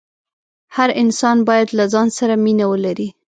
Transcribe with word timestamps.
هر 0.75 0.89
انسان 1.01 1.37
باید 1.49 1.69
له 1.77 1.85
ځان 1.93 2.07
سره 2.17 2.33
مینه 2.43 2.65
ولري. 2.71 3.07